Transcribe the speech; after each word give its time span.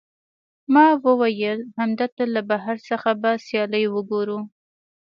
ما 0.73 0.87
وویل، 1.05 1.59
همدلته 1.77 2.23
له 2.33 2.41
بهر 2.49 2.77
څخه 2.89 3.09
به 3.21 3.31
سیالۍ 3.45 3.85
وګورو. 3.93 4.39